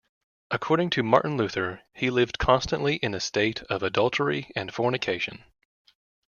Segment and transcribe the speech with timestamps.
[0.49, 5.43] According to Martin Luther, he lived constantly in a state of adultery and fornication.